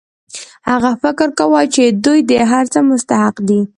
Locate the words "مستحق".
2.89-3.35